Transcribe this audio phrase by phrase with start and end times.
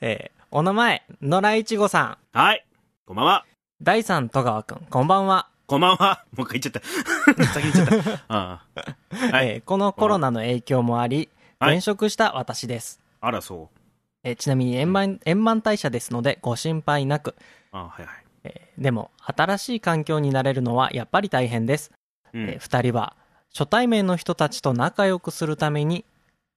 [0.00, 2.38] えー、お名前、野良いちごさん。
[2.38, 2.64] はい。
[3.06, 3.44] こんばんは。
[3.82, 5.48] 第三戸川くん、こんばんは。
[5.66, 6.24] こんばんは。
[6.36, 7.44] もう一回言っちゃった。
[7.52, 8.24] 先に言っちゃった。
[8.34, 9.48] ああはい。
[9.48, 11.28] えーこのコロナの影響もあり、はい
[11.74, 13.00] 転職した私です。
[13.20, 13.78] あら、そう。
[14.22, 17.34] えーちなみに円満、円満退社ですのでご心配なく、
[17.72, 18.24] あはいはい。
[18.44, 21.90] えーでも、新しい環境になれるのはやっぱり大変です。
[22.32, 22.48] うん。
[22.48, 23.16] えー二人は、
[23.52, 26.04] 初対面の人たちと仲良くするために、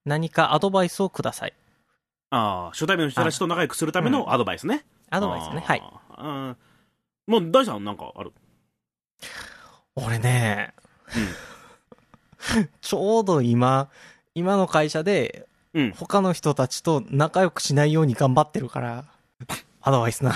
[0.05, 1.53] 何かアドバイスをください。
[2.31, 4.85] ああ、初対面の人たちと仲良くするためのアドバイスね。
[5.09, 5.61] アドバイスね。
[5.65, 5.81] はい。
[6.09, 6.47] あー。
[6.47, 6.57] うん
[7.27, 8.33] もう、大さんなんかある？
[9.95, 10.73] 俺ね、
[12.81, 13.89] ちょうど今、
[14.33, 15.83] 今の会社で、うん。
[15.85, 15.91] うん。
[15.91, 19.05] 他の人たちと仲良くしないように頑張ってるから、
[19.81, 20.33] アドバイスな。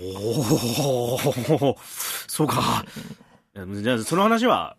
[0.00, 1.76] おお
[2.26, 2.84] そうか。
[3.54, 4.76] じゃあ、その話は、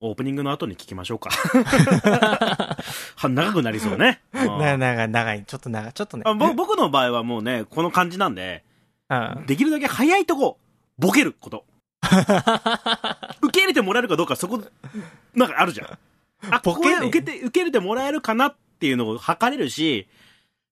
[0.00, 1.30] オープニングの後に聞きましょうか。
[3.20, 4.22] は長くなりそうね。
[4.32, 5.44] うんな、長い、長い。
[5.44, 5.92] ちょっと長い。
[5.92, 6.22] ちょっとね。
[6.26, 8.64] あぼ僕の場合はもうね、この感じなんで、
[9.10, 9.44] うん。
[9.46, 10.58] できるだけ早いとこ、
[10.98, 11.64] ボケること。
[13.42, 14.62] 受け入れてもらえるかどうか、そこ、
[15.34, 15.98] なんかあるじゃん。
[16.50, 20.08] あ、ボケ受けて、受け入れてもらえるかなっていうのを測れるし、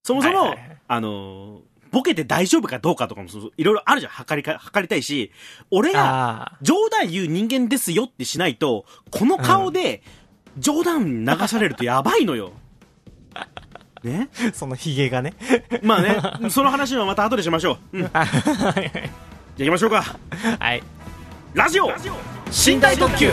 [0.03, 4.13] そもそも、はいはいはいあのー、ボケて大丈夫かどうかとかもいろいろあるじゃん。
[4.13, 5.33] 測りか、測りたいし、
[5.71, 10.03] 俺があ冗談言う人間ですよってしないと、この顔で
[10.59, 12.53] 冗談流されるとやばいのよ。
[14.03, 14.29] ね？
[14.49, 15.35] あ、 そのヒゲがね。
[15.83, 17.99] まあね、その話はまた後でしましょう。
[17.99, 18.03] うん。
[18.09, 18.75] じゃあ
[19.59, 20.05] 行きましょうか。
[20.59, 20.83] はい。
[21.55, 21.89] ラジオ
[22.67, 23.31] 寝台特急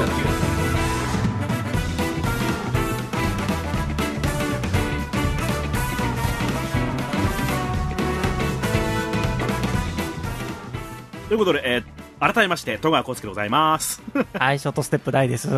[11.27, 14.02] ということで、えー改めまして戸川浩介でございます
[14.33, 15.49] はい、ショートステップ大です。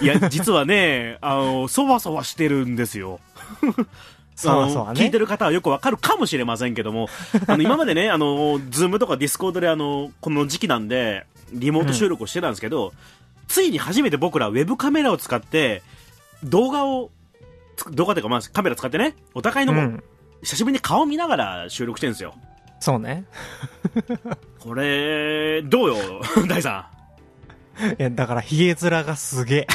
[0.00, 3.20] いや 実はねあのそわそわしてるんですよ
[4.36, 5.00] そうそうね。
[5.00, 7.08] 聞いてる方はよくわかるかもしれませんけども、
[7.46, 12.92] あの、今までね、あの、 Zoom とか Discord であの、この時期なんで、リモート収録をしてたんですけど、
[13.46, 15.82] ついに初めて僕らウェブカメラを使って、
[16.42, 17.10] 動画を、
[17.76, 20.02] つ動画というかまあカメラ使ってね、お互いの、うん。
[20.42, 22.34] 久しぶりに顔見ながら収録してるんですよ。
[22.84, 23.24] そうね。
[24.60, 25.96] これ、どうよ、
[26.46, 26.90] 大さ
[27.98, 29.66] いや、だからヒゲ面がすげ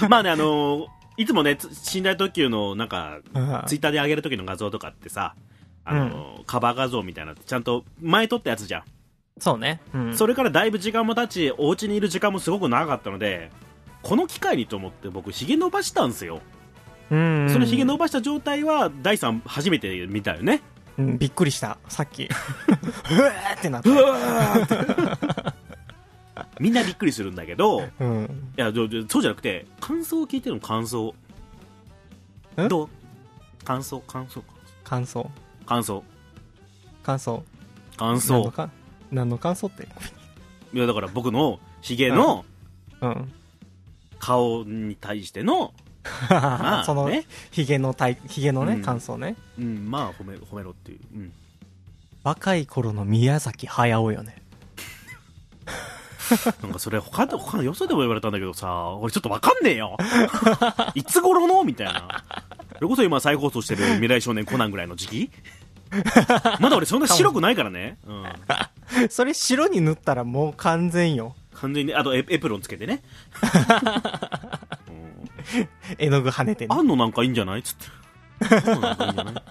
[0.00, 0.04] え。
[0.04, 0.10] ん。
[0.10, 5.36] まあね、あの、いつもね、つ寝台特急のなんか、うんツイッターで上げる時の画像とかってさ、
[5.84, 8.82] あの、カバー画像みたいな、ちゃんと前撮ったやつじゃん。
[9.38, 9.80] そうね。
[9.94, 10.16] うん。
[10.16, 13.52] それからだいぶ時間も経ち、お家にいる時間もすごく長かったので、
[14.02, 16.40] この機会にと思って僕、髭伸ばしたんですよ。
[17.12, 17.48] うん。
[17.48, 20.60] その髭伸ばした状態は、第3初めて見たよね。
[20.98, 21.78] うん、びっくりした。
[21.88, 22.24] さっき。
[22.26, 22.28] う
[23.22, 25.54] わーってなった。
[26.60, 28.52] みんなびっくりするんだけど、いうん。
[28.56, 31.14] や、じょじょそうじゃなくて、感想を聞いてるの、感想。
[32.60, 32.88] んどう？
[33.64, 34.42] 感想、感想、
[34.84, 35.30] 感想。
[35.66, 36.02] 感想、
[37.04, 37.44] 感想。
[37.96, 38.50] 感何の想。
[38.50, 38.70] か？
[39.12, 39.88] 何の感想って？
[40.72, 42.44] いや、だから僕の髭の
[43.00, 43.32] うん。
[44.18, 45.72] 顔に対しての、
[46.30, 49.36] まあそのね、ヒゲのタイ、ヒゲのね、うん感想ね。
[49.58, 51.00] うん、まあ、褒め、褒めろっていう。
[51.14, 51.32] うん。
[52.22, 54.42] 若い頃の宮崎駿よね。
[56.62, 59.96] なんかそれ他の、他のよそでも言われたんだけどさ、俺ちょっとわかんねえよ。
[60.94, 61.64] いつ頃の？
[61.64, 62.22] みたいな。
[62.74, 65.30] それこそ今再放送してる未来少年コナンぐらいの時期
[66.60, 67.98] まだ俺そんな白くないからね。
[68.06, 69.08] うん。
[69.08, 71.34] それ白に塗ったらもう完全よ。
[71.54, 73.02] 完全に、あとエエプロンつけてね。
[75.38, 75.68] う ん
[75.98, 76.80] 絵の具跳ねてねあ。
[76.82, 77.62] んのなんかいいんじゃない？
[77.62, 77.86] つって。
[78.54, 79.34] あんのなんかいいんじゃない？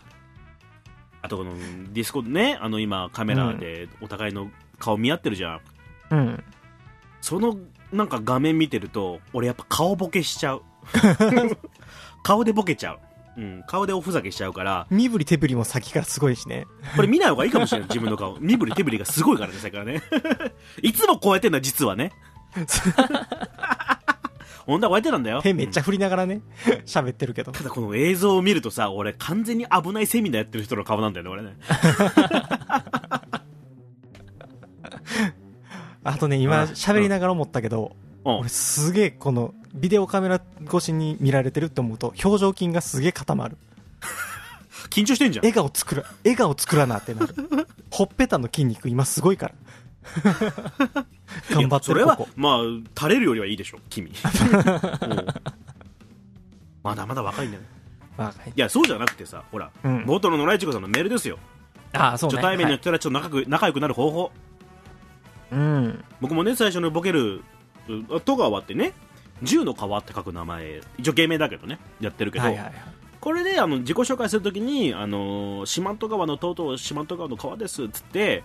[1.23, 1.51] あとこの
[1.93, 4.49] ディスコでね、あの今カメラでお互いの
[4.79, 5.61] 顔見合ってるじゃん。
[6.11, 6.43] うん。
[7.21, 7.57] その
[7.91, 10.61] なんか画面見てると、俺やっぱ顔ボケしちゃう。
[12.23, 12.99] 顔でボケちゃう。
[13.37, 16.65] うん、顔でおふざけしちゃうから、身振り手振りも先からすごいしね。
[16.95, 18.35] これ見ない方がいいかもしれない、自分の顔。
[18.39, 20.01] 身振り手振りがすごいからね、さっきからね。
[20.81, 22.13] いつもこうやってんだ、実はね。
[24.67, 25.41] 本当はこうやってたんだよ。
[25.41, 26.41] 手めっちゃ振りながらね、
[26.85, 27.53] 喋ってるけど。
[27.53, 31.55] ただこの映像を見るとさ、俺完全に危ないセミナーやってる人の顔なんだよね、俺ね。
[36.03, 38.49] あとね、今うん喋りながら思ったけど、うん俺。
[38.49, 43.55] すげえこのビデオカメラ越しに見られてるって思うと表情筋がすげえ固まる。
[44.91, 45.45] 緊張してんじゃん。
[45.45, 47.33] 笑顔作ら、笑顔作らなってなる。
[47.89, 49.51] ほっぺたの筋肉今すごいか
[50.93, 51.05] ら。
[51.51, 52.19] 頑張ってるそれは。
[52.35, 52.59] まあ
[52.97, 55.25] 垂れるよりはいいでしょ君 うん
[56.83, 57.63] まだまだ若いんだよ
[58.17, 61.37] まあいやそうじゃなくてさほら、うん冒頭の野良いちごさんのメールですよ
[61.93, 62.37] ああ、そうね。
[62.37, 64.31] 初対面のはい人たちと仲良く,、仲良くなる方法
[65.51, 66.03] うん。
[66.21, 67.41] 僕もね最初のボケる
[67.87, 68.93] う戸川ってね
[69.43, 72.73] 銃の川って書く名前一応芸名だけどねやってるけど、はいはいはい。
[73.19, 78.43] これであの自己紹介するときに、あの四万十川のとうとう四万十川の川ですっつって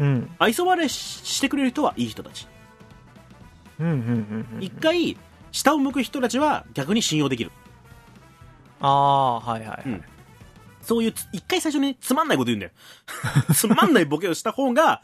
[0.00, 0.30] うん。
[0.38, 0.94] 愛想笑いし
[1.24, 2.46] してくれる人はいい人たち
[3.78, 5.16] うん、うん、うん回
[5.50, 7.50] 下を向く人たちは逆に信用できる
[8.80, 9.82] ああ、はいはいはい。
[9.86, 10.04] うん
[10.82, 12.72] そういうつ一回最初につまんないこと言うんだよ
[13.54, 15.00] つまんないボケをした方が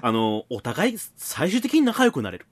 [0.00, 2.46] あのお互い最終的に仲良くなれる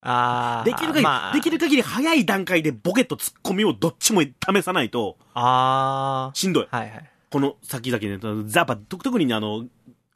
[0.00, 0.64] ああ。
[0.64, 6.76] できる限り、まあ、できる限り早い段階でボケとツッコミをどっちも試さないとあしんどいあ。
[6.76, 7.10] はいはい。
[7.30, 9.66] この先々ねザバ特にねあの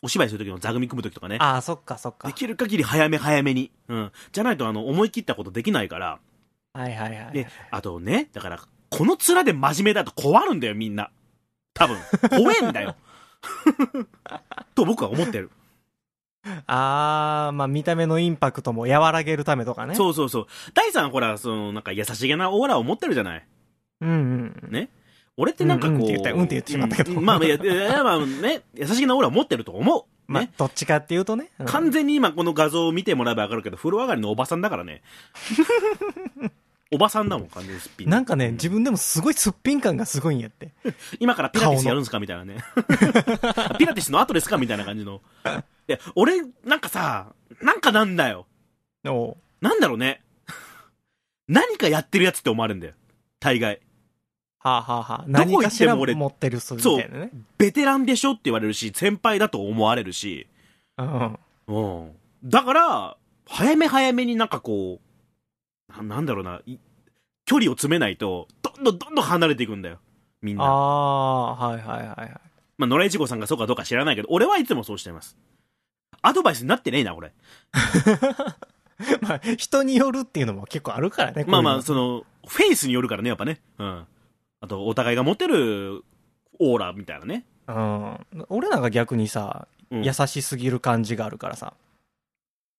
[0.03, 2.35] お芝居する時の座組組む時とかねああ、そっかそっかで。
[2.35, 3.71] きる限り早め早めに。
[3.89, 4.13] うん。
[4.33, 6.19] じゃないと、あの、思い切ったことできないから。
[6.75, 7.33] はいはいはい。
[7.33, 8.61] で、あとね、だから、
[8.91, 11.11] この面で真面目だと困るんだよ、みんな。
[11.73, 11.99] 多分。
[12.31, 12.97] 怖えんだよ。
[14.75, 15.51] と僕は思ってる。
[16.67, 19.95] ああ、まあ見た目のインパクトも和らげるためとかね。
[19.95, 19.97] う。
[19.97, 20.47] そうそうそう。
[20.75, 23.47] 大さんほら、その、なんか優しげなオーラを持ってるじゃない。
[24.01, 24.73] うんうん。
[24.73, 24.89] ね。
[25.43, 25.97] 俺ってなんかこう。
[25.97, 30.05] うんうんって言ったうんって言ってしまったけどうんまあ、いや、いやまあね、優しげなオーラを持ってると思う。
[30.29, 31.51] まあね。、どっちかっていうとね。
[31.59, 35.03] うん完全に今この画像を見てもらえばわかるけど、風呂上がりのおばさんだからね。
[36.95, 38.11] おばさんだもん、完全にすっぴん。
[38.11, 40.73] なんかね、自分でもすごいすっぴん感がすごいんやって。
[41.21, 42.21] 今からピラティスやるんですか？
[42.21, 42.57] みたいなね。
[43.79, 44.59] ピラティスの後ですか？
[44.59, 45.23] みたいな感じの。
[45.89, 48.47] いや、俺、なんかさ、なんかなんだよ。
[49.61, 50.23] なんだろうね。
[51.49, 52.95] 何かやってるやつって思われるんだよ。
[53.41, 53.81] 大概。
[54.63, 57.31] はあ、はあは何かしら俺持ってる人みたいなね。
[57.59, 60.47] ベテランでしょって言われるし、先輩だと思われるし。
[60.99, 61.39] うん。
[61.67, 62.13] うん。
[62.45, 63.17] だから、
[63.47, 65.01] 早め早めになんかこ
[65.91, 66.77] う、ななんだろうな、い
[67.45, 69.99] 距離を詰めないと、どんどんどんどん離れていくんだよ。
[70.43, 70.71] みんあな。
[70.71, 72.41] あ、はいはいはいはい。
[72.79, 75.37] まあ、野良一号さんがそうかどうか知らないけど、俺はいつもそうしてます。
[76.23, 77.33] アドバイスになってねえな、俺。
[79.23, 81.45] まあ、人によるっていうのも結構あるからね。
[81.49, 83.61] まあまあ、こその、フェイスによるからね、やっぱね。
[83.79, 84.07] うん。
[84.63, 86.05] あと、お互いが持ってる
[86.61, 87.45] オーラみたいなね。
[87.67, 88.47] うん。
[88.49, 91.75] 俺なんか逆にさ、うん優しすぎる感じがあるからさ。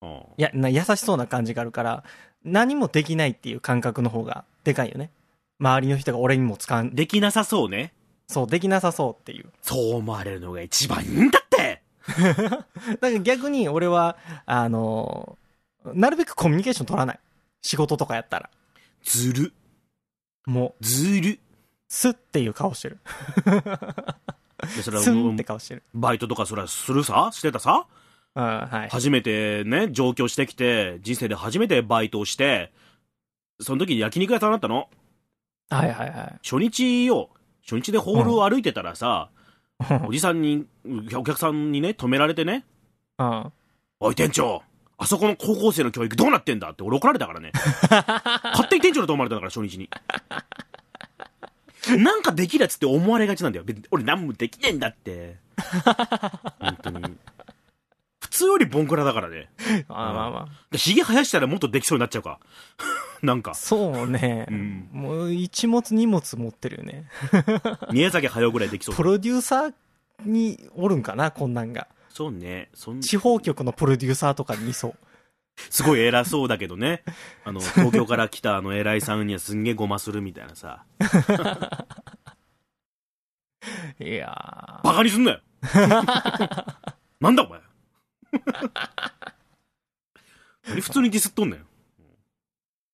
[0.02, 2.04] うんいや、な優しそうな感じがあるから、
[2.44, 5.12] 何もできないっていう感覚の方がでかいよね。
[5.60, 7.94] 周りの人が俺にも使う、できなさそうね。
[8.28, 9.52] そう、できなさそうっていう。
[9.62, 12.66] そう思われるのが一番いいんだって だか
[13.02, 15.38] ら逆に俺は、あの
[15.86, 17.20] なるべくコミュニケーション取らない。
[17.62, 18.50] 仕事とかやったら。
[19.04, 19.54] ずる。
[20.46, 21.40] もう、ずる。
[21.94, 22.98] スッっていう顔してる。
[24.76, 25.84] でそれはスンって顔してる。
[25.94, 27.30] バイトとかそれはするさ？
[27.32, 27.86] してたさ？
[28.34, 28.90] うん、はい。
[28.90, 32.72] 初めてね、上京してきて、人生で初めてバイトをして、
[33.62, 34.90] その時に焼肉屋さんだったの？
[35.70, 36.40] はいはいはい。
[36.42, 37.30] 初日よ。
[37.62, 39.30] 初日でホールを歩いてたらさ、
[40.08, 40.66] おじさんに、
[41.16, 42.66] お客さんにね、止められてね、
[43.20, 43.52] うん。
[44.00, 44.64] おい店長、
[44.98, 46.72] あそこの高校生の教育どうなってんだ？
[46.72, 47.52] って俺怒られたからね。
[47.92, 49.88] 勝手に店長だと思われたから、初日に。
[51.98, 53.66] なんかできるやつって思われがちなんだよ。
[53.92, 55.38] 俺何もできねえんだって。
[56.60, 57.18] 本当に。
[58.20, 59.50] 普通よりボンクラだからね。
[59.90, 60.48] あまあまあ。
[60.72, 62.40] でヒゲ生やしたらもっとできそうになっちゃうか。
[63.22, 63.54] なんか。
[63.54, 64.46] そうね。
[64.50, 67.10] うんもう一物二物持ってるよね。
[67.92, 69.04] 宮崎駿ぐらいできそうプ。
[69.04, 69.74] ロデューサー
[70.26, 71.88] におるんかな、こんなんが。
[72.10, 72.70] そうね。
[72.74, 74.96] そん地方局のプロデューサーとかにいそう。
[75.70, 77.04] すごい偉そうだけどね。
[77.44, 80.86] あの、 東京から来たあの偉いさんにはすんげえごまするみたいなさ。
[84.00, 85.42] いやバカにすんなよ
[87.22, 87.62] なんだお前
[90.68, 91.66] 何普通にディスっとんねん。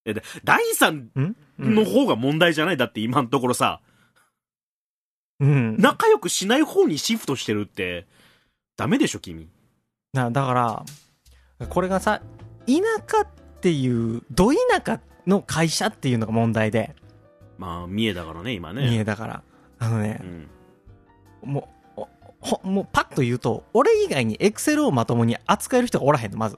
[0.05, 1.09] え、で第三
[1.57, 2.77] の方が問題じゃない？
[2.77, 3.81] だって今のところさ、
[5.39, 5.77] うん。
[5.77, 8.07] 仲良くしない方にシフトしてるって、
[8.77, 9.49] ダメでしょ、君。
[10.13, 10.85] なだか
[11.59, 12.21] ら、これがさ、
[12.69, 12.75] 田
[13.07, 13.27] 舎っ
[13.61, 16.95] ていう、ど田舎の会社っていうのが問題で、
[17.57, 18.91] まあ、三重だからね、今三ね。
[18.91, 19.43] 重だから。
[19.79, 20.19] あのね
[21.43, 21.51] う、ん。
[21.51, 22.07] もう、お
[22.39, 26.57] ほもうパッと言うと、俺以外にエクセルをまともに扱える人がおらへんの、まず。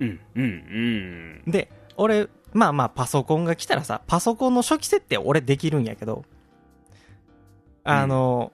[0.00, 1.50] うん、うん、うん。
[1.50, 6.24] で、俺、まあまあパソコンが来たらさ、パソコンの初期設定俺できるんやけど、
[7.84, 8.52] あの、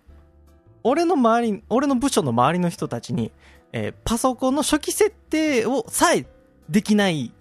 [0.85, 3.33] 俺の周り、俺の部署の周りの人たちに、
[3.73, 6.27] えーパソコンの初期設定をさえ
[6.69, 7.33] できない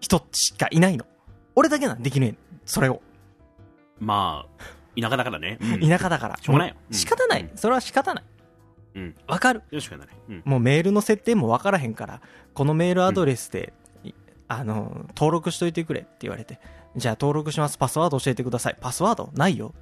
[0.00, 1.06] 人しかいないの。
[1.54, 2.56] 俺だけなんできねえ。
[2.66, 3.00] それを。
[3.98, 5.58] まあ、田舎だからね。
[5.60, 6.36] うん 田舎だから。
[6.40, 7.50] しょうがないよも仕方ない。
[7.54, 8.24] それは仕方ない。
[8.94, 9.14] うん。
[9.26, 9.62] わかる。
[9.70, 10.08] よしかない。
[10.28, 10.42] うん。
[10.44, 12.20] もうメールの設定もわからへんから、
[12.54, 13.72] このメールアドレスで、
[14.04, 14.12] い
[14.48, 16.60] あの、登録しといてくれって言われて、
[16.96, 17.78] じゃあ登録します。
[17.78, 18.76] パスワード教えてください。
[18.80, 19.74] パスワードないよ。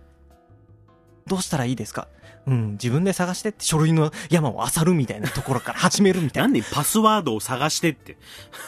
[1.27, 2.09] どうしたらいいですか？
[2.47, 6.47] うん、自分で探してって書類の山を漁るみたいなところから始めるみたいな。
[6.49, 8.17] なんでパスワードを探してって。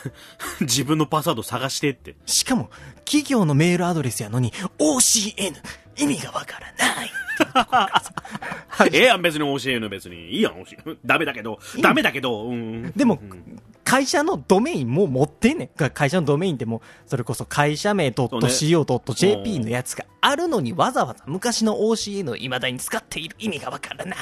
[0.61, 2.17] 自分のパスワードを探してって。
[2.27, 2.71] しかも、
[3.05, 5.55] 企業のメールアドレスやのに、OCN、
[5.97, 7.11] 意味がわからない。
[8.93, 10.35] ええやん、別に教えぬ、別に。
[10.35, 12.93] いいやん、教えダメだけど、ダメだけど、うん。
[12.97, 15.69] でもうん会社のドメインも持ってんねん。
[15.91, 24.19] 会社のドメインってもう、それこそ会社名 .co.jp のやつがあるのにわざわざ昔の OCN を未だに使っている意味がわからない。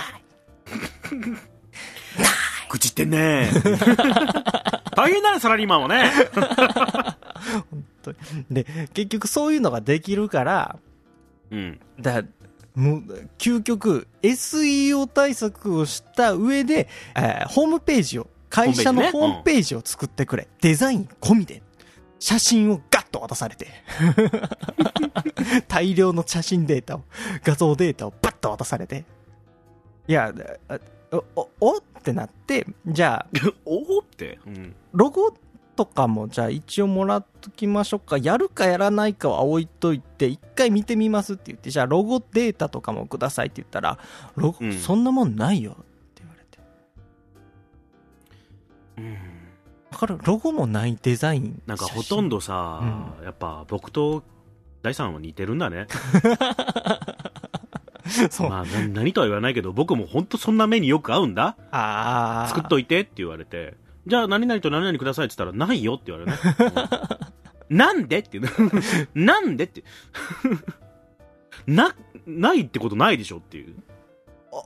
[2.70, 3.50] 愚痴ってんね。
[4.94, 6.12] 大変だね、サラリーマンはね。
[8.02, 8.14] と
[8.48, 10.78] で、結局そういうのができるから、
[11.50, 11.80] うん。
[12.00, 12.22] だ
[12.76, 20.48] もう、究極、SEO 対策をした上で、えーホームページを、会社のホホームページを作ってくれ。
[20.62, 21.62] デザイン込みで。
[22.18, 23.68] 写真をガッと渡されて。
[25.68, 27.02] 大量の写真データを、
[27.44, 29.04] 画像データをバッと渡されて。
[30.08, 30.32] いや、
[30.68, 30.78] あ
[31.12, 34.38] お、お、おってなって、じゃあ、 おおって。
[34.46, 34.74] うん。
[34.92, 35.34] ロゴ
[35.76, 38.16] とかもじゃあ一応もらっときましょうか。
[38.16, 43.98] やるかやらないかは置いといて、一回見てみますって言って、じゃあロゴデータとかもくださいって言ったら、
[44.36, 45.76] ロゴ、うんそんなもんないよ
[49.92, 51.62] わかるロゴもないデザイン。
[51.66, 54.22] なんかほとんどさ、やっぱ僕と
[54.82, 55.86] 大さんは似てるんだね。
[58.30, 58.50] そう。
[58.50, 61.56] まあ、な何とは言わないけど、僕も本当そんな目によく合うんだ。
[61.70, 62.48] ああ。
[62.48, 63.74] 作っといてって言われて、
[64.06, 66.38] じゃあ何々と何々くださいって言ったら、ないよって言われるね。
[66.90, 67.36] うん
[67.68, 68.70] なんでって言うの
[69.14, 69.82] なんでって。
[71.66, 71.94] な、
[72.26, 73.74] ないってことないでしょっていう。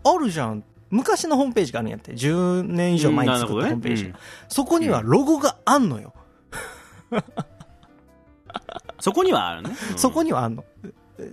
[0.04, 0.64] ああるじゃん。
[0.90, 2.12] 昔のホームページがあるんやって。
[2.12, 4.04] 10年以上前に作ったホームページ。
[4.06, 4.14] うん
[4.48, 6.12] そこにはロゴがあんのよ。
[9.00, 9.70] そこにはあるね。
[9.92, 10.64] うんそこにはあんの。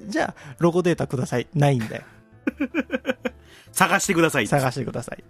[0.07, 1.47] じゃあ、ロゴデータください。
[1.53, 2.03] ないんだよ。
[3.71, 4.47] 探してください。
[4.47, 5.23] 探してください。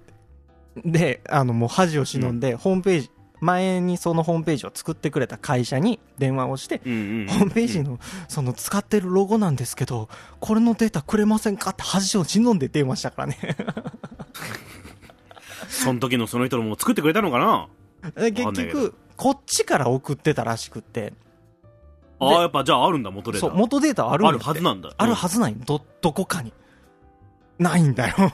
[0.86, 13.38] で、あの、もう恥を忍んで、ホームページ、前にそのホームページを作ってくれた会社に電話をして、ホームページの、その使ってるロゴなんですけど、これのデータくれませんかって恥を忍んで電話したからね。
[15.70, 17.68] その時のその人のも作ってくれたのかな？
[18.22, 21.14] で結局、こっちから送ってたらしくって、
[22.20, 23.48] ああ、やっぱじゃああるんだ、元データ。
[23.48, 24.92] そう、元データあるんあるはずなんだ。
[24.98, 26.54] あるはずないど、どこかに。
[27.60, 28.16] ないんだよ。
[28.18, 28.32] 大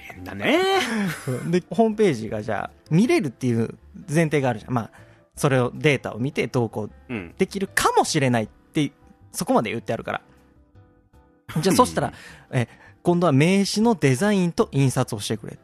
[0.00, 0.60] 変だね。
[1.50, 4.72] で、ホームページがじゃあ、見れるっていう前提があるじゃん。
[4.72, 4.90] まあ、
[5.36, 7.34] それを、データを見て投稿うん。
[7.38, 8.92] できるかもしれないって、
[9.32, 10.22] そこまで言ってあるから。
[11.60, 12.12] じゃあ、そしたら、
[12.50, 12.68] え、
[13.06, 15.56] 今度は名刺のデザインと印刷をしてくれ。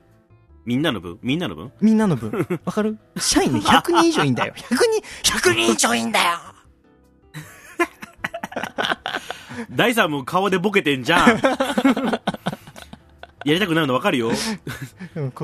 [0.65, 1.19] みんなの分？
[1.23, 1.73] みんなの分？
[1.81, 2.47] みんなの分。
[2.65, 2.97] わかる？
[3.19, 4.55] 社員ね、100人以上いんだよ。
[4.57, 4.77] 100
[5.25, 6.39] 人、100人以上いんだよ
[9.75, 11.41] 大さんも顔でボケてんじゃん。
[13.45, 14.31] やりたくなるの分かるよ。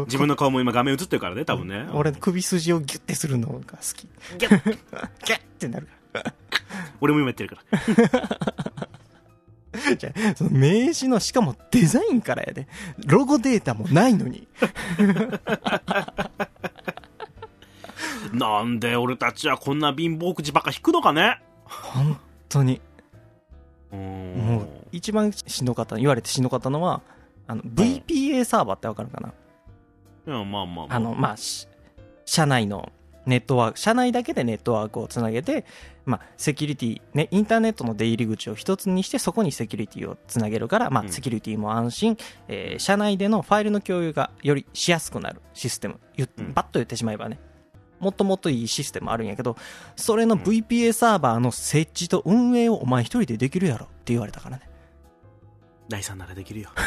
[0.07, 1.89] 自分の顔も今画面映ってるからね、多分ね。
[1.95, 3.63] 俺、首筋をギュッてするのが好
[3.97, 4.07] き。
[4.39, 4.71] ギュッ
[5.27, 6.33] ギュッってなるから。
[7.01, 8.68] 俺も今やってるから。
[9.97, 12.67] じゃあその名刺の、しかもデザインからやで。
[13.07, 14.47] ロゴデータもないのに。
[18.33, 21.41] なんで俺たちはこんな貧乏くじばっか引くのかね？
[21.65, 22.19] 本
[22.49, 22.81] 当に。
[23.91, 27.01] もう、一番しんどかった、言われてしんどかったのは、
[27.47, 30.97] あの、VPA サーバーってわかるかな、いやまあまあまあ。
[30.97, 31.67] あの、まあ、し
[32.27, 32.93] 社内の
[33.27, 35.65] ネットワーク、社内だけでネットワークをつなげて、
[36.07, 42.17] まあ、セキュリティ、ね、インターネットの出入り口を一つにして、そこにセキュリティをつなげるから、まあ、うんセキュリティも安心、
[42.49, 46.01] えー社内でのファイルの共有がよりしやすくなるシステム。
[46.17, 46.43] 言っと
[46.75, 47.39] 言ってしまえばね。
[48.01, 49.57] もっともっといいシステムあるんやけど、
[49.97, 54.69] それの VPA サーバーの設置と運営をお前一人でできるやろって言われたからね。
[55.89, 56.71] 第三ならできるよ。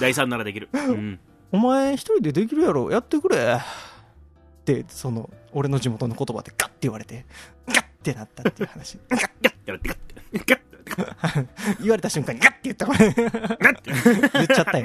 [0.00, 0.68] 第三ならできる。
[0.72, 1.20] うん。
[1.52, 7.26] お前一人でできるやろやってくれって、その、俺の地元の言葉でガッて言われて、
[7.68, 8.98] ガッてなったっていう話。
[9.08, 9.98] ガッガッやらってガッ
[10.32, 10.60] ガッ
[10.96, 11.06] ガ
[11.42, 11.48] ッ
[11.80, 13.14] 言われた瞬間にガッて言ったからね。
[13.14, 14.84] ガッ言っちゃったよ。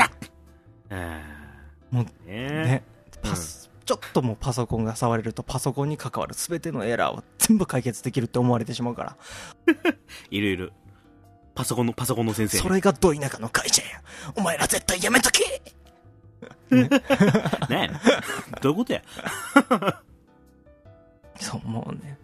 [0.90, 1.24] え
[1.90, 2.84] もうね、
[3.22, 9.18] パス、ちょっともうパソコンが触れるとパソコンに関わる全てのエラーを全部解決できるって思われてしまうから。
[10.30, 10.74] いるいる。
[11.56, 12.58] パソコンの、パソコンの先生。
[12.58, 14.02] それがど田舎の会社や。
[14.36, 15.62] お前ら絶対やめとけ
[17.70, 17.92] ね
[18.52, 18.60] え。
[18.62, 19.02] どういうことや？
[21.40, 22.18] そう、もうね。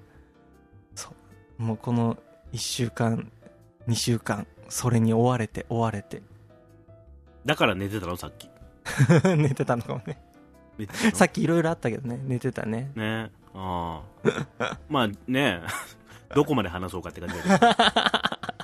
[0.95, 1.09] そ
[1.59, 1.63] う。
[1.63, 2.15] もうこの
[2.53, 3.31] 1週間、
[3.87, 6.21] 2週間、それに追われて追われて。
[7.45, 8.15] だから寝てたの？
[8.17, 8.49] さっき。
[9.37, 10.17] 寝てたのかもね。
[11.13, 12.91] さっきいろいろあったけどね、寝てたね。
[12.95, 14.01] ねあ
[14.59, 14.77] あ。
[14.89, 15.61] まあね
[16.33, 17.71] どこまで話そうかって感じだけど。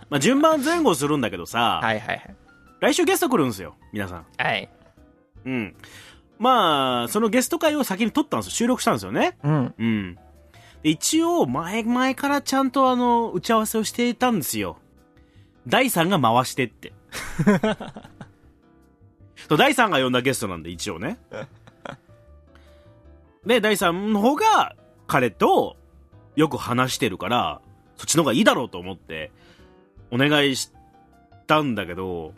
[0.10, 2.36] まあ順番前後するんだけどさ、はいはいはい。
[2.80, 4.26] 来週ゲスト来るんですよ、皆さん。
[4.38, 4.68] はい。
[5.46, 5.76] うん。
[6.38, 8.52] まあ、そのゲスト会を先に撮ったんですよ。
[8.52, 9.38] 収録したんですよね。
[9.44, 9.74] うん。
[9.78, 10.18] うん。
[10.84, 14.78] で一応、前々からちゃんとあの、打ち合わせをしていたんですよ。
[15.68, 16.94] 第3が回してって。
[19.48, 21.18] そう第3が呼んだゲストなんで、一応ね。
[23.46, 24.76] で、第3の方が
[25.08, 25.76] 彼と
[26.36, 27.62] よく話してるから、
[27.98, 29.32] そっちの方がいいだろうと思って、
[30.12, 30.72] お願いし
[31.48, 32.34] たんだけど、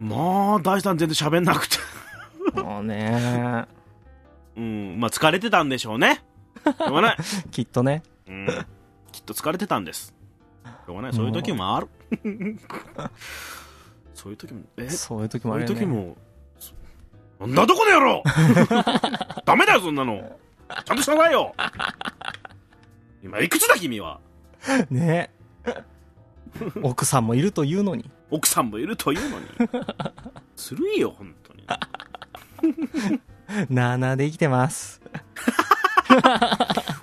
[0.00, 1.76] まあ、第3全然喋んなくて。
[2.54, 3.66] もうね、
[4.56, 6.22] うん、まあ疲れてたんでしょうね。
[6.64, 7.16] しょうがない。
[7.50, 8.02] きっとね。
[8.26, 8.46] うん、
[9.12, 10.14] きっと疲れてたんです。
[10.86, 11.12] しょうがない。
[11.12, 11.88] そういう時もある。
[14.14, 14.90] そういう時も、え？
[14.90, 15.66] そういう時もそういう。
[15.66, 16.16] 時も、
[16.58, 16.72] そ
[17.46, 18.22] なんだどこの野郎
[19.46, 20.38] ダメだよ、そんなの。
[20.84, 21.54] ちゃんとしなさいよ。
[23.22, 24.20] 今、いくつだ、君は？
[24.90, 25.30] ね
[26.82, 28.10] 奥さんもいるというのに。
[28.30, 29.46] 奥さんもいるというのに。
[30.56, 31.66] ずるいよ、本当に。
[33.70, 35.00] なあなあで生きてます。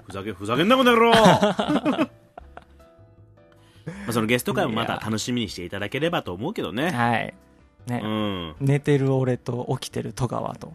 [0.05, 1.19] ふざけ、ふざけんな、この野郎ま
[4.09, 6.91] あそのゲスト会もまた楽しみにしていただければと思うけどね。
[6.91, 7.33] はい。
[7.87, 8.55] うね、ん。
[8.59, 10.73] 寝てる俺と起きてる戸川と。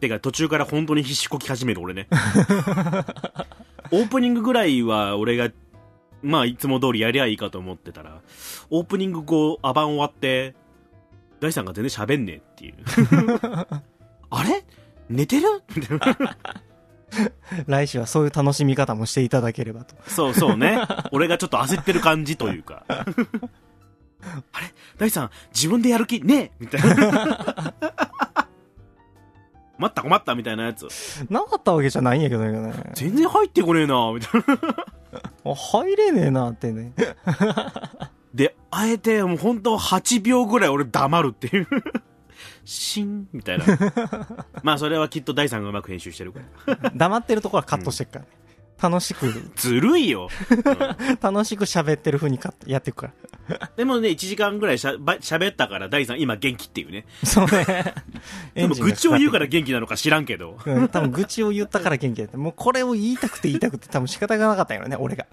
[0.00, 2.08] てか途中から本当に必死こき始める俺ね。
[3.92, 5.50] オープニングぐらいは俺が、
[6.26, 8.20] まあいつも通りやりゃいいかと思ってたら、
[8.70, 10.54] オープニングこう、アバン終わって、
[11.40, 12.74] 大さんが全然喋んねえっていう。
[14.30, 14.64] あれ？
[15.08, 15.46] 寝てる？
[17.66, 19.94] 来週はそういう楽しみ方もしていただければと。
[20.08, 20.80] そうそうね。
[21.12, 22.84] 俺がちょっと焦ってる感じというか。
[22.88, 23.04] あ
[24.60, 24.74] れ？
[24.98, 26.52] 大さん、自分でやる気ねえ？
[26.58, 27.74] みたいな。
[29.76, 30.88] 困った困ったみたいなやつ。
[31.30, 32.72] なかったわけじゃないんやけどね。
[32.94, 34.84] 全然入ってこねえなみたいな。
[35.52, 36.92] あ入れねえなってね。
[38.34, 41.66] で、あえてもう本当8秒ぐらい俺黙るっていう。
[42.64, 43.64] シンみたいな。
[44.62, 46.92] まあそれはきっと第3がうまく編集してるから。
[46.94, 48.30] 黙ってるところはカットしてっからね。
[48.80, 50.28] 楽しく、ずるいよ。
[51.22, 53.12] 楽しく喋ってる風にやっていくか
[53.48, 53.70] ら。
[53.76, 57.06] でもね、1時間ぐらいしゃば喋ったから第3今元気っていうね。
[57.24, 57.94] そうね。
[58.54, 59.46] でも愚痴を言うからら。
[59.46, 60.58] 元気なのか知らんけど。
[60.64, 62.36] うん、多分愚痴を言ったから元気だった。
[62.36, 65.26] もうこれを言いたくて言いたくて多分仕方がなかったんやろね、俺が。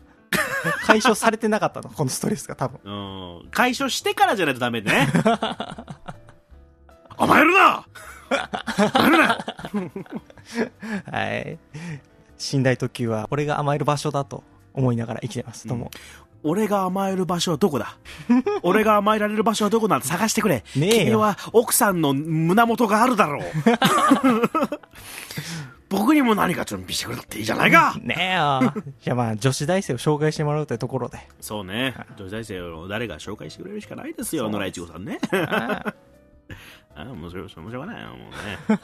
[0.85, 2.79] 解消されてなかったの、このストレスが多分。
[2.83, 3.49] うん。
[3.51, 5.09] 解消してからじゃないとダメね。
[7.17, 7.85] 甘えるな
[8.93, 9.37] 甘えるな
[11.11, 11.59] はい。
[12.51, 15.67] 寝台特急は俺が甘える場所だと思いながら生きてます。
[15.67, 15.91] どうも。
[16.45, 17.95] 俺が甘える場所はどこだ？
[18.63, 20.63] 俺が甘えられる場所はどこだって 探してくれ。
[20.75, 23.43] ねえよ君は奥さんの胸元があるだろう。
[25.89, 27.95] 僕にも何か準備してくれたっていいじゃないか。
[28.01, 28.73] ねえよ。
[28.99, 31.19] じゃあまあ、女子大生を紹介してもらうというところで。
[31.39, 31.93] そうね。
[32.17, 35.19] 女子大生を誰が紹介してくれるしかないですよ、野良一子さんね。
[35.31, 35.83] あ
[36.95, 38.17] ああ、面白い、面白がないよ、もう
[38.75, 38.79] ね。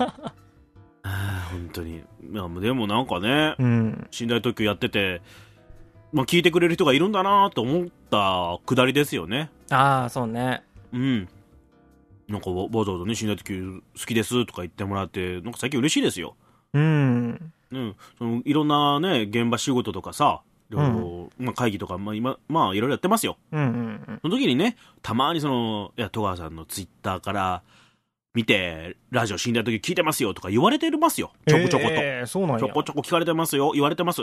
[1.04, 1.98] 本当に。
[1.98, 2.02] い
[2.34, 4.08] や、でもなんかね、うん。
[4.20, 5.22] 寝台特急やってて、
[6.12, 9.50] まあ、聞いてくれる人がいるんだなと思ったくだりですよね。
[9.70, 10.64] ああ、そうね。
[10.92, 11.28] うん。
[12.28, 16.36] なんかわわざわざね、寝台特急好きですとか言ってもらって、なんか最近嬉しいですよ。
[16.74, 17.52] うん。
[17.72, 17.96] うん。
[18.18, 23.38] そのいろんなね、現場仕事とかさ、いろいろまあ、会議とか、まあ今、まあいろいろやってますよ。
[23.52, 27.64] うんうんその時にね、たまにその、いや、戸川さんのツイッターから
[28.36, 31.32] 見て、ラジオ死んだ時聞いてますよとか言われてますよ。
[31.48, 31.92] ちょこちょこと。
[31.96, 32.70] えーそうなんやちょ。
[32.70, 33.72] こちょこ聞かれてますよ。
[33.74, 34.22] 言われてます。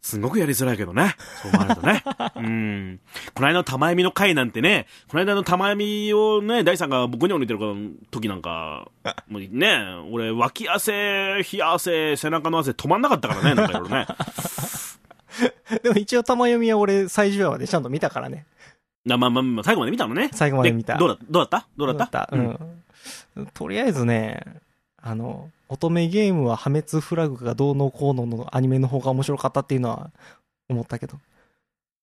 [0.00, 1.16] すんごくやりづらいけどね。
[1.42, 2.04] そう思われるとね。
[2.36, 3.00] うん。
[3.34, 7.58] この間の玉闇の回なんてね、この間の玉闇をね、大さんが僕に降りてる
[8.12, 8.88] 時なんか、
[9.28, 9.76] もうね、
[10.12, 14.06] 俺、脇汗、冷や汗、背中の汗止まんなかったからね、なんかいろいろね。
[15.82, 18.46] でも一応玉読みは俺最終話までちゃんと見たからね。
[19.04, 20.30] なまあまあまあ、最後まで見たのね。
[20.32, 21.66] 最後まで見たどうだどうだった？
[21.76, 22.28] どうだった？
[22.32, 22.36] う。
[22.36, 22.82] ん。
[23.54, 24.42] とりあえずね、
[25.00, 30.10] あの、乙女ゲームは破滅フラグがどうのこうののアニメの方が面白かったっていうのは
[30.68, 31.18] 思ったけど。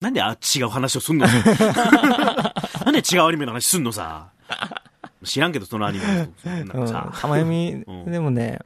[0.02, 1.26] なんであ違う話をすんの？
[2.86, 4.30] なんで違うアニメの話すんのさ？
[5.24, 6.14] 知らんけど、そのアニメの。
[6.44, 6.86] なんうん。
[6.86, 7.10] かさ。
[7.22, 8.60] 玉読み、うんでもね、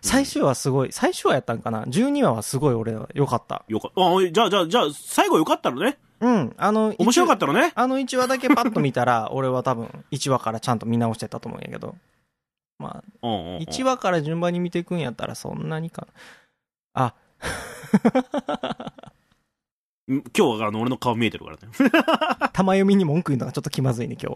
[0.00, 3.64] 最終話すごい、最終話やったんかな ?12 話はすごい俺は良かった。
[3.68, 5.98] よかあ、じゃあ、じゃあ、じゃあ、最後よかったのね。
[6.20, 6.54] うん。
[6.56, 7.72] あの、面白かっったのね。
[7.74, 11.94] あの1話だけパッと見たら、 俺は多分1話からちゃんと見直してたと思うんやけど。
[12.78, 16.06] まあ、うんうんうん1話から順番に見ていくんやったらそんなにか。
[16.94, 17.14] あ、
[20.08, 21.62] 今日はあの俺の顔見えてるからね。
[22.52, 24.32] 玉読みに文句言うのがちょっと気まずいね、今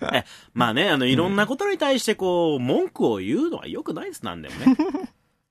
[0.00, 0.24] 日は。
[0.52, 4.76] まあね、あの、いろんなことに対してこう、文句を言うのは良くないです、なんでもね。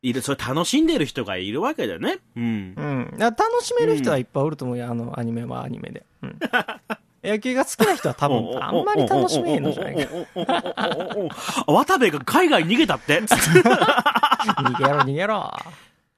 [0.05, 2.19] いる、それ楽しんでる人がいるわけだよね。
[2.35, 2.81] うんう。
[2.81, 3.15] ん。
[3.17, 6.05] 楽しめる人はいっぱいおると思うよ、あの、アニメはアニメで。
[6.21, 6.39] うん。
[7.23, 10.45] 野球が好きな人は多分、あんまり楽しめへんのじゃないか。
[10.45, 11.63] か。
[11.65, 13.19] 渡部が海外逃げたって。
[13.25, 15.53] 逃げろ、逃げろ。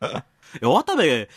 [0.02, 0.06] い
[0.62, 1.30] や渡部、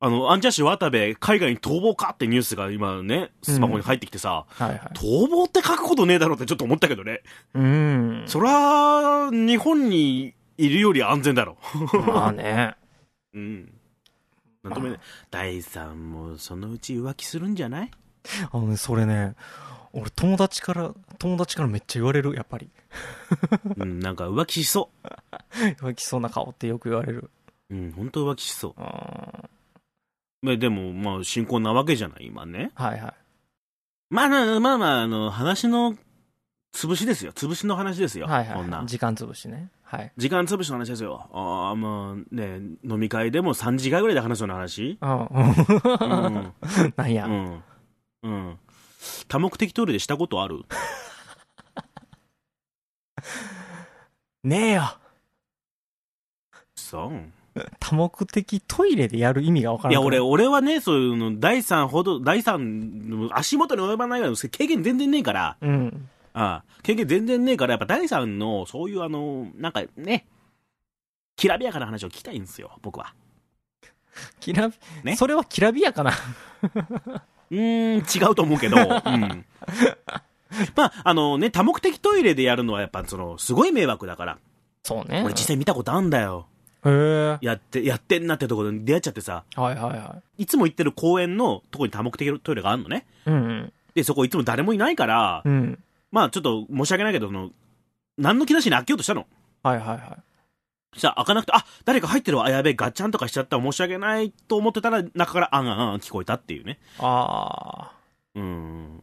[0.00, 4.78] あの、アンジャッシュ渡部、海外に逃亡かってニュースが今ね、スマホに入ってきてさ、はいはい。
[4.92, 7.22] 逃亡って書くことねえだろってちょっと思ったけどね。
[7.54, 8.24] うん。
[8.26, 11.56] そら、日本にいるより安全だろ。
[12.06, 12.76] まあね。
[13.34, 13.72] うん。
[14.62, 15.06] なんとも言えない。
[15.30, 17.90] 第三もそのうち浮気するんじゃない？
[18.52, 19.34] あのね、それね、
[19.92, 22.70] 俺友達から、友達からめっちゃ言われる、やっぱり。
[23.76, 24.90] うん、なんか浮気しそ
[25.80, 27.30] 浮気そうな顔ってよく言われる。
[27.70, 27.74] う。
[27.74, 28.74] うん、本当浮気しそう。
[28.80, 29.48] あ
[30.42, 32.70] でも、まあ、新婚なわけじゃない、今ね。
[32.74, 33.14] はいはい。
[34.10, 35.96] まあまあまあまあ、あの、話の
[36.74, 37.30] 潰しですよ。
[37.32, 38.26] 潰しの話ですよ。
[38.26, 38.86] はいはい、こんなはい。。
[38.88, 39.70] 時間潰しね。
[39.84, 40.12] はい。
[40.16, 41.28] 時間潰しの話ですよ。
[41.32, 45.26] ああ、まあね、飲み会でも3時間ぐらいで話すような話うん。
[45.26, 45.40] う
[46.40, 46.52] ん。
[46.96, 47.26] なんや。
[47.26, 47.62] うん。
[48.24, 48.58] うん。
[49.28, 50.62] 多目的トイレでしたことある？
[54.42, 54.82] ねえよ。
[56.74, 57.12] そう。
[57.78, 66.08] 多目的トイレでやる意味がわからないいや、俺、、俺はね、そういうの、第三ほど、第三の足元に及ばないぐらいの経験全然ねえから、うん。
[66.34, 70.26] ああ経験全然ねえから、やっぱ第三の、そういうあの、なんかね、
[71.36, 73.14] きらびやかな話を聞きたいんですよ、僕は。
[74.40, 75.16] きらび、ね？
[75.16, 76.12] それはきらびやかな。
[77.50, 79.44] うーん、違うと思うけど、うん。
[80.76, 84.38] まあ、あのね、多目的トイレでやるのはやっぱその、すごい迷惑だから。
[84.82, 85.22] そうね。
[85.24, 86.46] 俺実際見たことあんだよ。
[86.84, 87.38] へえ。
[87.40, 93.06] やって、やってんなってところに出会っちゃってさ、はいはいはいつも行ってる公園のとこに多目的トイレがあるのね。
[93.26, 93.30] い。
[93.30, 95.78] うんで、そこいつも誰もいないから、うん。
[96.14, 96.20] うん。
[96.20, 97.50] まあちょっと申し訳ないけど、その、
[98.16, 99.26] 何の気なしに開けようとしたの？
[99.62, 100.00] はいはいはい。
[100.94, 106.78] そしたら開かなくて、あ、誰か入ってるわ、あ、やべえ、ガッチャンとかしちゃった、申し訳ないと思ってたら、中からあんあんあん聞こえたっていうね。
[107.00, 107.90] あ
[108.36, 109.02] うん。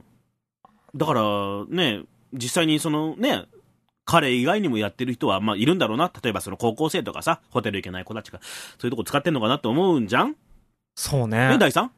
[0.95, 1.21] だから、
[1.67, 3.45] ね、実際にそのね、
[4.05, 6.11] 彼以外にもやってる人は、まあ、いるんだろうな。
[6.23, 8.51] 例えばその高校生とかさ、ホテル行けない子たちが、そ
[8.83, 10.31] ういうとこ使ってんのかなって思うんじゃん？
[10.31, 10.35] ー。
[10.95, 11.57] そうえ、ね。
[11.59, 11.91] 第三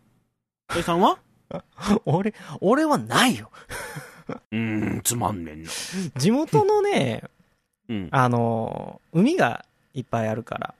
[0.67, 1.19] 第三は？
[2.05, 3.51] 俺、俺はないよ。
[4.51, 5.69] うーん、つまんねんな。
[6.17, 7.23] 地元のね、
[7.89, 8.09] うん。
[8.11, 10.73] あのー、海がいっぱいあるから。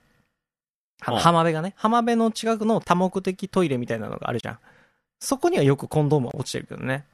[1.00, 4.58] 浜辺がね、浜辺の近くの多目的トイレみたいなのがあるじゃん。
[5.20, 7.04] そこにはよくコンドームは落ちてるけどね。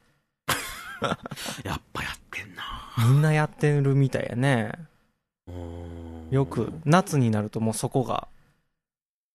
[1.64, 2.62] やっぱやってんな。
[2.98, 4.72] みんなやってるみたいやね。
[6.30, 8.28] よく、夏になるともうそこが、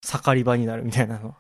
[0.02, 1.36] 盛り場になるみたいなの。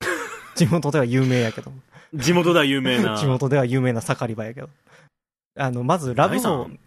[0.56, 1.72] 地元では有名やけど。
[2.14, 3.16] 地元では有名な。
[3.16, 4.68] 地元では有名な盛り場やけど。
[5.58, 6.78] あの、まずラブ第ホ三、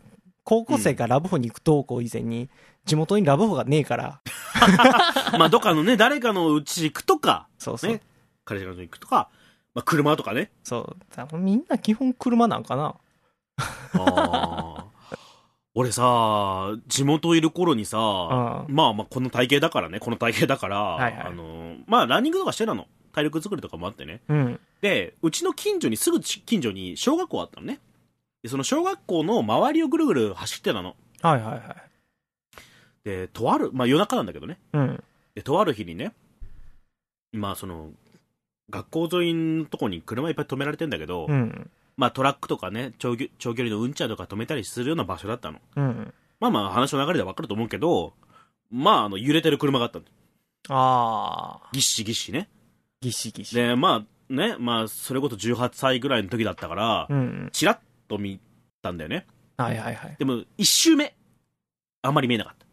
[0.43, 2.49] 高校生がラブホに行く同行以前に、
[2.85, 4.21] 地元にラブホがねえから、
[5.37, 7.91] まあ、どっかのね、誰かのうち行くとか、そうそう。
[7.91, 8.01] ね
[8.43, 9.29] 彼氏が行くとか、
[9.75, 10.51] まあ、車とかね。
[10.63, 10.95] そ
[11.33, 11.37] う。
[11.37, 12.95] みんな基本車なんかな。
[13.93, 14.83] あー
[15.73, 22.87] 俺さ、地元いる頃にさ、うまあまあこの体型だからね、この体型だから、はいはいあの、まあランニングとかしてたの。
[23.13, 24.21] 体力作りとかもあってね。
[24.27, 24.59] うん。
[24.81, 27.79] で、うちの近所に、すぐ近所に小学校あったのね。
[28.43, 30.95] で、その小学校の周りをぐるぐる走ってたの。
[31.21, 31.63] はいはいはい。
[33.03, 34.59] で、とある、まあ夜中なんだけどね。
[34.73, 35.03] うん。
[35.35, 36.13] で、とある日にね、
[37.31, 37.91] まあその、
[38.69, 41.69] 学校沿いのとこに車いっぱい止められてんだけど、うん。
[41.97, 45.59] まあトラックとかね、長距長距離のうんちゃとか止めたりするような場所だったの。
[45.75, 46.13] うん。
[46.39, 48.13] まあまあ話の流れでわかると思うけど、
[48.71, 50.05] まああの揺れてる車があったの。
[50.69, 51.69] ああ。
[51.73, 52.49] ぎっしぎっしね。
[53.01, 53.55] ギシギシ。
[53.55, 57.49] で、まあね、まあそれこそ18歳ぐらいの時だったからう、ん。
[57.51, 57.77] チラッ
[58.11, 58.39] と見
[58.81, 59.25] たんだよね。
[59.57, 60.15] はいはいはい。
[60.17, 61.15] でも一周目、
[62.01, 62.65] あんまり見えなかった。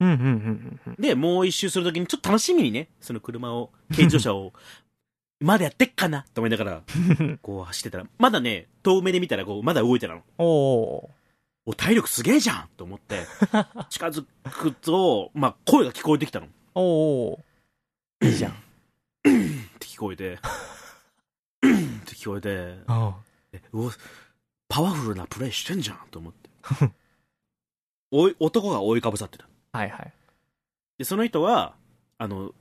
[0.00, 4.52] うんうんうんうんで、もう一周するときにちょっと楽しみにね、その車を、軽自動車を、
[5.40, 6.82] まだやってっかなと思いながら、
[7.20, 7.38] うん。
[7.42, 10.22] こう走ってたら、まだね、遠目で見たらこう、まだ動いてたの。
[10.38, 11.10] おお
[11.66, 13.24] お、体力すげえじゃんと思って、
[13.88, 16.46] 近づくと、まあ声が聞こえてきたの。
[16.46, 16.82] っお
[17.32, 17.44] お
[18.22, 18.52] いいじゃん。
[19.22, 22.48] て聞こえて、って聞こえて、
[23.72, 23.90] うお
[24.68, 26.50] パワフルなプレイしてんじゃんと思って。
[28.10, 29.48] おい男が覆いかぶさってた。
[29.72, 30.12] はいはい。
[30.98, 31.74] で、その人は、
[32.18, 32.54] あの、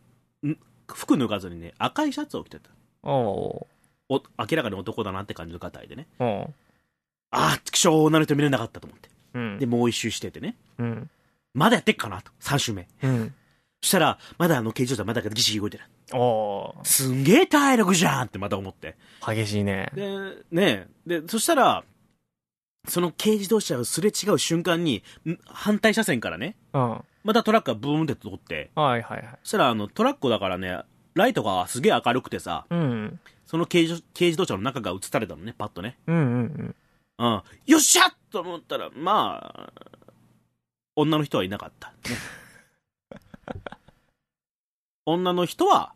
[0.43, 2.69] ん服脱がずにね、赤いシャツを着てた。
[3.03, 3.67] おお
[4.09, 6.07] お明らかに男だなって感じの方でね。
[6.19, 6.53] おお
[7.31, 9.09] ああ、気象女の人見れなかったと思って。
[9.33, 9.65] うんで、。
[9.65, 10.55] もう一周しててね。
[10.77, 11.09] うん。
[11.53, 12.31] まだやってっかなと。
[12.39, 12.87] 三周目。
[13.01, 13.33] うん。
[13.81, 15.83] そしたら、まだあの、軽自動車まだギシギシ動いてる。
[16.13, 18.95] おおすんげえ体力じゃんってまた思って。
[19.25, 19.91] 激しいね。
[19.93, 20.07] で、
[20.51, 21.83] ねで、そしたら、
[22.87, 26.89] その軽自動車がすれ違う瞬間に、ん反対車線からね、うん。
[26.89, 29.29] はまたトラックがブーンって通って、いはいはい。
[29.43, 30.81] そしたらあの、トラックだからね、
[31.13, 33.19] ライトがすげえ明るくてさ、うん。
[33.45, 35.97] その軽自軽自動車の中が映されたのね、パッとね。
[36.07, 36.75] うんうん
[37.19, 37.43] うん。
[37.65, 39.73] よっしゃと思ったら、まあ、
[40.95, 41.89] 女の人はいなかった。
[41.89, 41.95] ね
[45.05, 45.93] 女の人は、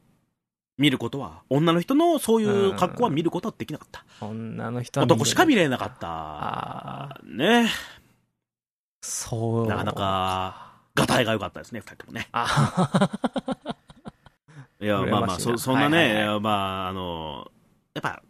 [0.78, 4.06] 見ることは、女の人のそういう格好は見ることはできなかった。
[4.22, 6.08] 女の人は男しか見れなかった。
[6.08, 7.70] あね
[9.02, 9.68] そう。
[9.68, 12.28] なかなか、がたいが良かったですね、二人ともね。
[12.32, 13.10] あ
[14.80, 16.50] いや、羨まあまあ、そそんなね、はいはいやま
[16.86, 17.52] あ、あの、
[17.96, 18.22] やっぱ、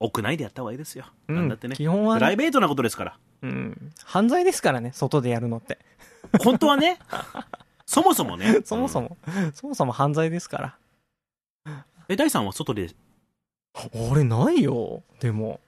[0.00, 1.06] 屋内でやった方がいいですよ。
[1.28, 1.76] うんなんだってね。
[1.76, 3.18] 基本はねプライベートなことですから。
[3.42, 3.92] うん。
[4.04, 5.78] 犯罪ですからね、外でやるのって。
[6.42, 6.98] 本当はね、
[7.86, 8.60] そもそもね。
[8.64, 9.08] そもそも。
[9.10, 9.16] も、
[9.54, 10.76] そもそも犯罪ですから。
[12.08, 12.90] え、大さんは外で、
[14.10, 15.02] 俺ないよ。
[15.20, 15.60] でも。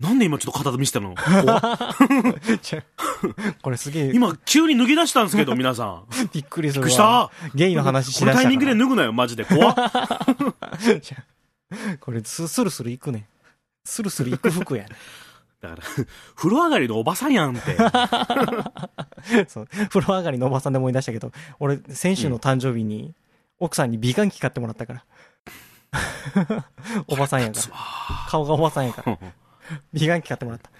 [0.00, 1.14] なんで今ちょっと片見せたの？
[3.62, 6.04] これすげえ今、急に脱ぎ出したんですけど、皆さん。
[6.32, 7.30] びっくりすびっるくりした？
[7.54, 9.44] ゲイの話しこだしたからのタイミングで脱ぐなよ、マジで。
[9.44, 9.74] 怖っ
[12.00, 13.26] これススルスルいくね。
[13.84, 14.90] スルスルいく服やね。
[15.60, 15.82] だから、
[16.36, 17.76] 風呂上がりのおばさんやんって。
[19.48, 19.66] そう。
[19.66, 23.12] 風呂上がりのおばさんで思い出したけど、俺、先週の誕生日に、
[23.58, 25.04] 奥さんに美顔器買ってもらったから。
[27.08, 27.66] おばさんやから。
[28.28, 29.18] 顔がおばさんやから。
[29.92, 30.70] 美顔器買ってもらった。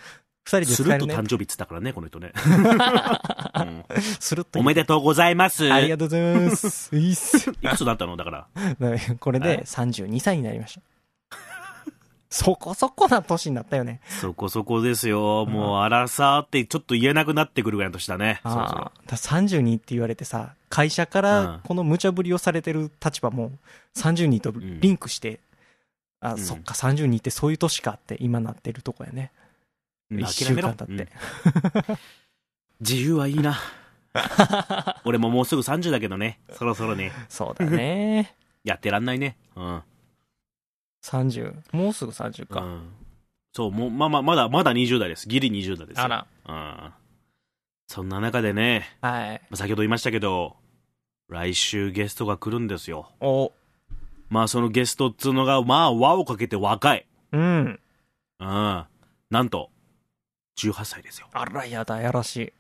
[0.44, 1.26] 二人です使えるねるっと誕。
[1.28, 2.32] 生日っつったからね、この人ね。
[3.54, 3.84] うん
[4.18, 4.58] スルッと。
[4.58, 5.70] おめでとうございます。
[5.70, 6.96] ありがとうございます。
[6.96, 7.50] いいっす。
[7.50, 8.16] いくつだったの？
[8.16, 8.46] だから。
[9.20, 10.80] これで32歳になりました。
[12.30, 14.00] そこそこな年になったよね。
[14.20, 15.46] そこそこですよ。
[15.46, 18.40] もう、あらさーってちょっと言えなくなってくるぐらいの年だね。
[18.42, 19.00] ああ。
[19.06, 23.52] だ32って言われてさ、会社かうんらこの無茶ぶりをされてる立場も
[23.96, 25.40] 32とリンクして、
[26.20, 29.32] あ、うんそっか、32ってそういう年かって今なってるとこやね。
[30.10, 31.08] うん一諦めろ週間経って
[31.90, 31.98] うん
[32.80, 33.58] 自由はいいな。
[35.04, 36.40] 俺ももうすぐ30だけどね。
[36.52, 37.12] そろそろね。
[37.28, 38.34] そうだね。
[38.64, 39.36] やってらんないね。
[39.56, 39.82] うん。
[41.04, 41.54] 30。
[41.72, 42.60] もうすぐ30か。
[42.60, 42.88] うん。
[43.52, 45.28] そう、もう、まあまあ、まだ、まだ20代です。
[45.28, 46.04] ギリ20代ですよ。
[46.04, 46.26] あら。
[46.46, 46.92] うん。
[47.86, 49.40] そんな中でね、はい。
[49.50, 50.56] まあ先ほど言いましたけど、
[51.28, 53.10] 来週ゲストが来るんですよ。
[53.20, 53.52] お、
[54.28, 57.06] まあそのゲストっつうのが、まあ輪をかけて若い。
[57.32, 57.80] うん。
[58.40, 58.84] うん。
[59.30, 59.70] なんと、
[60.58, 61.28] 18歳ですよ。
[61.32, 62.52] あら、やだ、やらしい。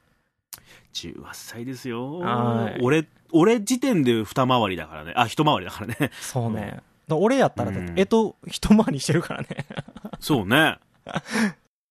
[0.94, 2.80] 18歳ですよはい。
[2.82, 5.12] 俺、俺時点で二回りだからね。
[5.14, 6.10] あ、一回りだからね。
[6.20, 6.80] そうね。
[7.08, 9.48] だ俺やったらだって、うんえと、一回りしてるからね。
[10.20, 10.78] そうね。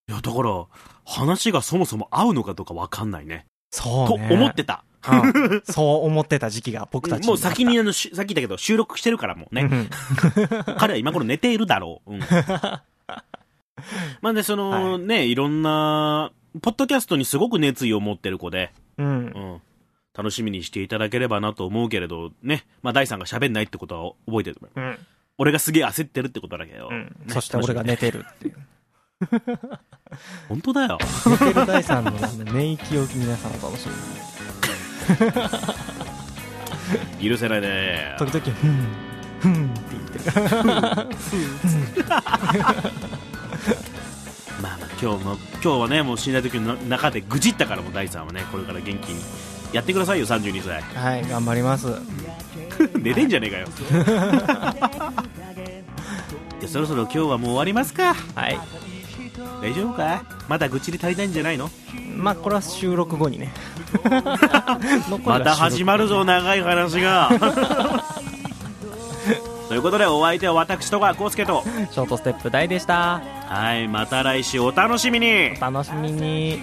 [0.07, 0.65] いや、だから、
[1.05, 3.45] 話がそもそも合うのかどうかわかんないね。
[3.71, 4.29] とそうね。
[4.31, 4.83] 思ってた。
[5.09, 9.69] うんそう思ってた時期が僕たちもう先にあの、しさっき言ったけど、収録してるからもうね。
[9.69, 12.13] たうん 彼は今頃寝ているだろう。
[12.13, 12.19] うん。
[14.21, 19.09] まあね、その、はいね、いろんな、ポッドキャストにすごく熱意を持ってる子で、うんう。
[19.57, 19.61] ん。
[20.17, 22.65] 楽しみにしていただければなと思うけれど、ね。
[22.81, 24.79] まあ、大さんが喋んないってことは覚えてると思う。
[24.89, 24.97] うん。
[25.37, 26.87] 俺がすげえ焦ってるってことだけど。
[26.89, 27.03] うん。
[27.03, 28.55] ねそして俺が寝てるっていう。
[30.49, 30.97] 本当だよ。
[31.27, 33.93] 寝てる第三の寝息を皆さんお楽しみ
[37.25, 37.29] に。
[37.29, 38.15] 許せないね。
[38.17, 38.87] 時々、ふん、
[39.39, 40.23] ふんって言ってる。
[44.61, 49.21] まあまあ、今日も、今日はね、もう死んだ時の中でぐじったからもう大さんはね、これから元気に
[49.73, 50.81] やってくださいよ、32歳。
[51.03, 51.87] はい、頑張ります。
[52.97, 53.67] 寝てんじゃねえかよ。
[56.59, 58.13] じゃあそろそろ今日はもう終わりますか。
[58.35, 58.59] はい。
[59.61, 60.23] 大丈夫か？
[60.47, 61.69] まだ愚痴で足りないんじゃないの？
[62.15, 63.51] まあ、これは収録後にね。
[65.25, 67.29] また始まるぞ、長い話が。
[69.69, 71.63] ということで、お相手は私とか、コウスケと。
[71.91, 73.21] ショートステップ大でした。
[73.47, 75.51] はい、また来週お楽しみに。
[75.61, 76.53] お楽しみに。
[76.55, 76.59] イ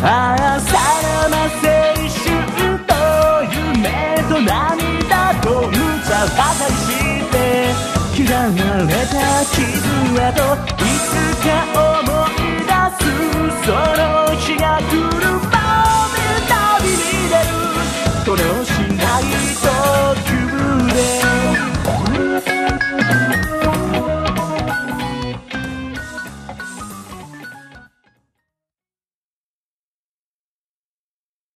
[0.00, 1.58] ああさらば青
[2.06, 2.22] 春
[2.86, 2.94] と
[3.52, 6.86] 夢と涙と無茶ばかりし
[7.30, 7.34] て
[8.22, 9.16] 嫌われた
[9.50, 9.58] 傷
[10.22, 10.38] 跡
[10.78, 11.10] いつ
[11.42, 13.02] か思い出す
[13.66, 14.06] その
[14.36, 15.56] 日が来るま
[16.14, 16.54] で旅
[16.90, 17.50] に出る
[18.24, 19.22] これをしない
[19.62, 19.66] と